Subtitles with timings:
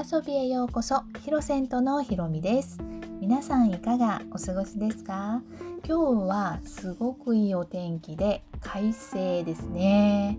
[0.00, 1.02] 遊びへようこそ。
[1.22, 2.78] ヒロセントのひろみです。
[3.20, 5.42] 皆さんいかがお過ごしですか？
[5.86, 10.38] 今日はすごくいいお天気で快晴ですね。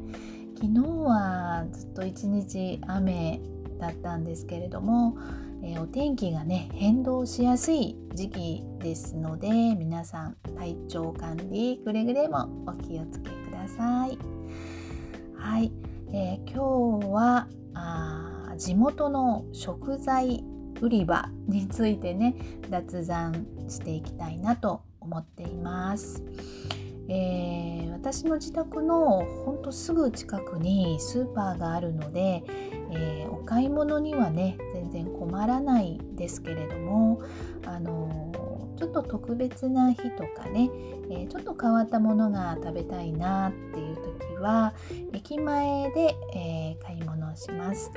[0.56, 3.40] 昨日はずっと一日雨
[3.80, 5.16] だったんですけれども、
[5.62, 14.18] えー、お天気がね変動しやすい時期ですので皆さん体調管理くれぐれもお気をつけください。
[15.38, 15.72] はい、
[16.14, 17.48] えー、今日は
[18.52, 20.44] あ地元の食材
[20.82, 22.36] 売り場についてね
[22.70, 26.24] 雑談していきたいなと思っています。
[27.08, 32.44] えー、私の自宅のほんとすぐ近くにスーパーがあるので、
[32.92, 37.22] えー、お買い物にはね全然困らないですけれども、
[37.66, 38.31] あのー、
[38.82, 40.72] ちょっと特別な日とかね、
[41.12, 44.74] えちょっと変わったものが食べたいなっていう時は
[45.14, 47.92] 駅前で、え買い物をします。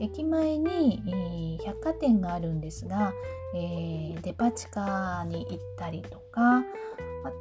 [0.00, 3.12] 駅前に、百貨店があるんですが、
[3.54, 6.64] えデパ地下に行ったりとかあ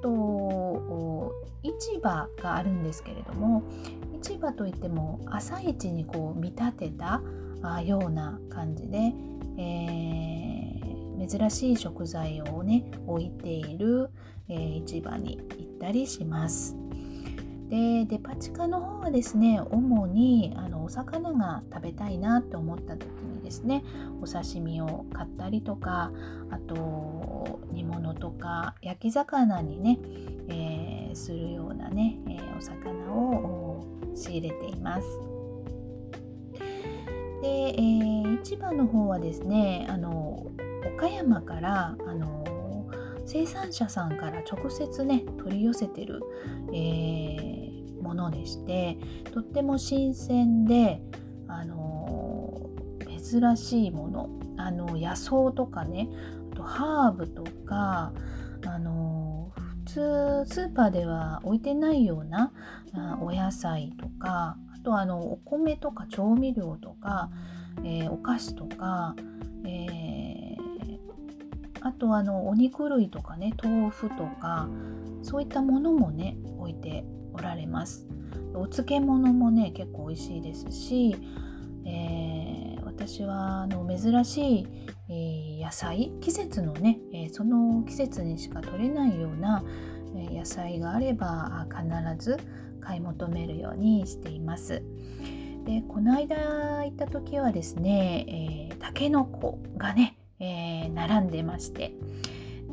[0.03, 3.63] と市場があるんですけれども
[4.21, 7.21] 市場といっても朝市にこう見立てた
[7.81, 9.13] ような感じで、
[9.57, 10.62] えー、
[11.27, 14.09] 珍しい食材をね置いている、
[14.49, 16.75] えー、市場に行ったりします。
[17.69, 23.83] でデパ地下の方はですね主にあのお魚が食べたいなと思った時にですね
[24.21, 26.11] お刺身を買ったりとか
[26.51, 29.99] あと煮物とか焼き魚にね、
[30.49, 33.83] えー、するようなね、えー、お魚を
[34.13, 35.07] 仕入れています。
[37.41, 40.51] で、えー、市場の方はですねあの
[40.97, 42.43] 岡山からあの
[43.25, 46.21] 生産者さんから直接ね取り寄せてる、
[46.73, 48.97] えー、ものでして
[49.31, 51.01] とっても新鮮で、
[51.47, 52.69] あの、
[53.19, 54.29] 珍しいもの。
[54.55, 56.07] あの野草とかね
[56.53, 58.13] あとハーブとか、
[58.67, 62.51] あの、普通スーパーでは置いてないような
[63.19, 67.29] お野菜とかあとあのお米とか調味料とか、
[67.79, 69.15] えー、お菓子とか、
[69.65, 70.22] えー
[71.83, 74.69] あとあのお肉類とかね豆腐とか
[75.21, 78.07] そういったものもね置いておられます
[78.55, 81.15] お漬物もね結構美味しいですし、
[81.85, 84.67] えー、私はあの珍し
[85.09, 89.63] い、野菜季節のね、え、その季節にしか取れないような、
[90.13, 92.37] 野菜があれば必ず
[92.79, 94.83] 買い求めるようにしています。
[95.65, 101.93] でこの間行った時はですね、えー、たけのこがねえー、並んでまして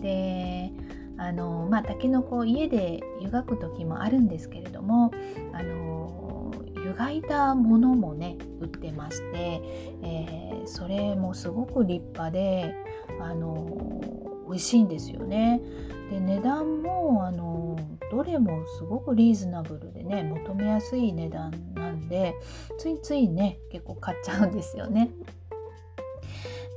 [0.02, 0.72] で
[1.16, 5.12] あのまあたけのこ家で湯がく時もあるんですけれども
[5.52, 6.52] あの
[6.84, 9.62] 湯がいたものもね売ってまして、
[10.02, 12.74] えー、それもすごく立派で
[13.20, 14.00] あの
[14.48, 15.60] 美味しいんですよね。
[16.10, 17.78] で値段もあの
[18.10, 22.34] どれもすごくリーズナブルでね求めやすい値段なんで
[22.78, 25.10] ついついね結構買っちゃうんですよね。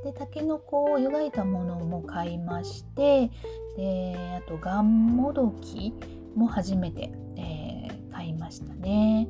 [0.04, 3.30] でたけのこを湯がいたものも買いまして
[3.78, 5.94] であとがんもどき
[6.36, 9.26] も初めて、えー、買いましたね。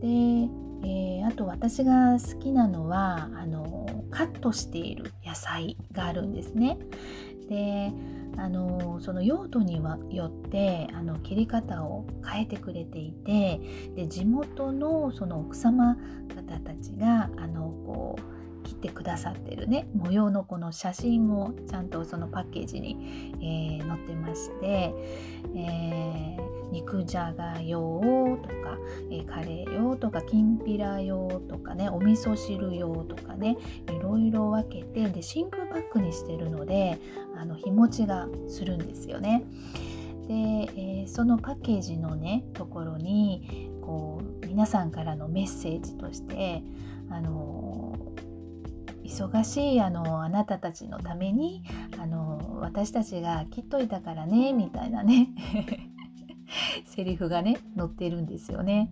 [0.00, 6.76] で、えー、あと私が好きなのはあのカットしている野菜があるんですね。
[7.48, 7.92] で
[8.36, 9.76] あのその用途に
[10.10, 13.60] よってあの切り方を変えてくれていて
[13.94, 15.96] で地元のその奥様
[16.34, 18.39] 方たちがあのこう
[18.70, 24.94] 切ってくださってるね模様のこの写真もちゃんとそのパッケージに、えー、載ってまして、
[25.56, 28.78] えー、肉じゃが用とか、
[29.10, 33.56] えー、カレー用とかきんぴら用とかねお味噌汁用とかね
[33.88, 37.00] いろいろ分けてで真空パックにしてるので
[37.36, 39.44] あの日持ちがするんですよね。
[40.28, 46.62] で、えー、そのパッケージのねところにこう皆さんからのメッセージとして
[47.10, 47.89] あの
[49.10, 51.64] 忙しいあのあなたたちのために
[52.00, 55.28] あの私たちが切っといたからねみたいなね
[56.86, 58.90] セリフがね載ってるんですよね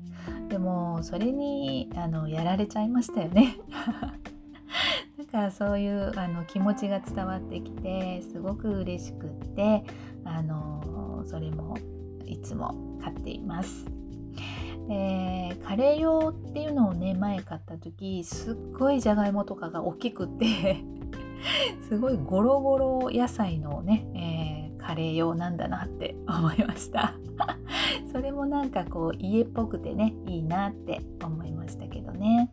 [0.49, 3.56] でもそれにあのやられちゃいましたよね
[5.19, 9.85] だからそういうあの気持ちが伝わってきてすごく嬉しくって
[10.25, 11.76] あのそれも
[12.26, 13.87] いつも買っています。
[14.90, 20.82] えー、カレー用っていうのをね前買った時すっごいじゃがいもとかが大きくて
[21.88, 27.14] すごいゴロゴロ野菜のね、えー、カレー用なんだなって思いました。
[28.11, 32.52] それもなんかこう家っぽくてねいいなって思いましたけどね。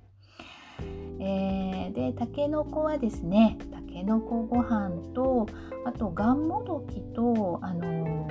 [1.20, 5.48] えー、でたけのこはですねたけのこご飯と
[5.86, 8.28] あとがんもどきと、あの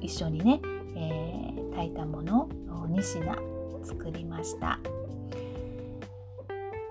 [0.00, 0.60] ー、一緒にね、
[0.96, 2.48] えー、炊いたもの
[2.92, 4.78] 2品作りました。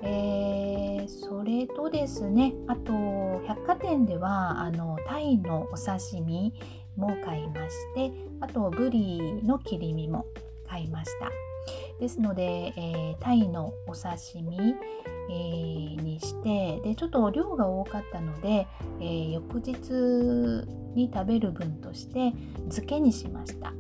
[0.03, 2.91] えー、それとですねあと
[3.45, 6.53] 百貨店ではあのタイのお刺身
[6.95, 10.25] も買いましてあとブリの切り身も
[10.67, 11.29] 買いました
[11.99, 14.75] ですので、えー、タイのお刺身、
[15.29, 18.67] えー、にしてでちょっと量が多かったので、
[18.99, 20.65] えー、翌日
[20.95, 22.33] に食べる分として
[22.69, 23.73] 漬けにしました、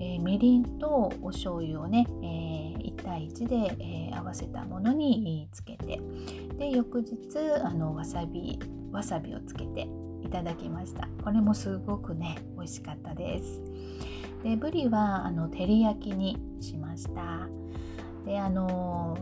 [0.00, 6.00] えみりんとお醤油をね、え1対1で、え合わせたものにつけて
[6.58, 8.58] で翌日あのわさび
[8.92, 9.88] わさびをつけて
[10.22, 11.08] いただきました。
[11.22, 13.60] これもすごくね美味しかったです。
[14.42, 17.48] でブリはあの照り焼きにしました。
[18.24, 19.16] であの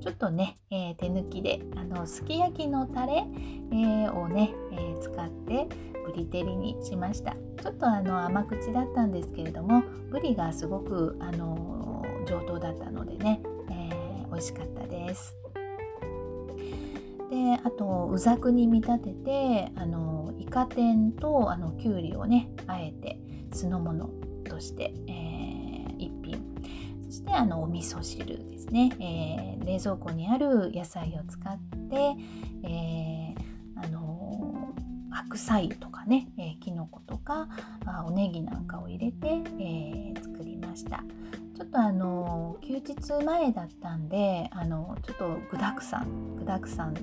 [0.00, 3.26] ちょっとね、えー、手抜きであのすき焼きのタレ、
[3.72, 5.68] えー、をね、えー、使って
[6.08, 7.36] ブリ照りにしました。
[7.62, 15.36] ちょっとあの甘口だったんですけれどもブリがすごくあの上等だったのでね、えー、美味しかったです。
[17.30, 23.18] であとうざくに見立ててあのイカ天とあのきゅうりをねあえて
[23.52, 24.08] 酢の物
[24.44, 26.42] として、えー、一品。
[27.06, 31.58] そしてあのお味噌汁ですね、えー、冷蔵庫にある野菜を使っ
[31.90, 32.16] て、
[32.62, 33.17] えー、
[35.28, 37.48] 白菜とかね、えー、きのことか
[37.84, 39.28] あおネギなんかを入れて、
[39.60, 41.04] えー、作りました。
[41.54, 46.94] ちょっとあの休日前だったんであのちょっと具だくさん具だくさん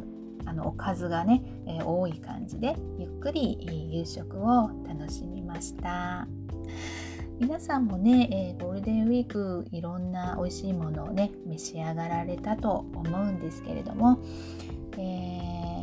[0.46, 3.60] あのおかずがね、えー、多い感じでゆっくり
[3.92, 6.28] 夕食を楽しみました。
[7.38, 14.20] 皆さんもね、えー、ゴールデンウィークいろんな美味しいものをね召し上がられたと思うんですけれども、
[14.94, 15.75] えー、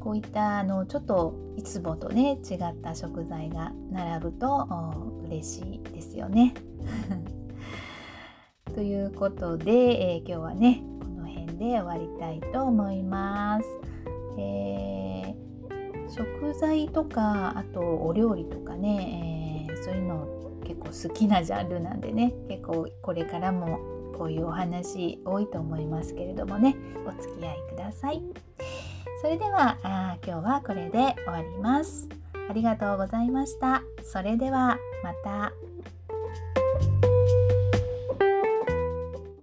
[0.00, 4.68] こういったあのちょっといつもとね違った食材が並ぶと
[5.24, 6.54] 嬉しいですよね。
[8.74, 9.72] ということで、
[10.14, 13.64] えー、今日はねこの辺で終わりたいと思います。
[14.38, 20.28] えー、食材とかあとお料理とかね、えー、そういうの
[20.64, 23.80] 結構好きなジャンルなんでね結構これからも
[24.16, 28.22] こういうお話多いと思いますけれどもねお付き合いください。
[29.20, 32.08] それではあ今日はこれで終わります。
[32.48, 33.82] ありがとうございました。
[34.02, 35.67] それではまた。